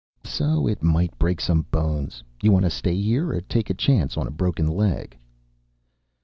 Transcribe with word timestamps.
"So 0.25 0.65
it 0.65 0.81
might 0.81 1.15
break 1.19 1.39
some 1.39 1.61
bones. 1.69 2.23
You 2.41 2.51
want 2.51 2.65
to 2.65 2.71
stay 2.71 2.99
here 2.99 3.33
or 3.33 3.39
take 3.41 3.69
a 3.69 3.75
chance 3.75 4.17
on 4.17 4.25
a 4.25 4.31
broken 4.31 4.65
leg?" 4.65 5.15